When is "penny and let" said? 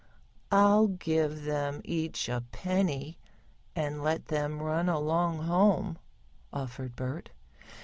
2.51-4.29